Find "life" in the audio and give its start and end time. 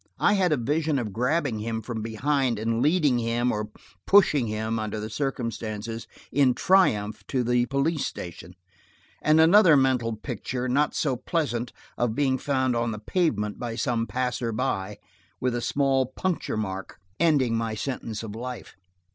18.35-18.75